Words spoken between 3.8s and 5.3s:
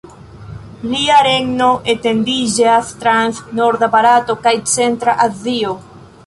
Barato kaj centra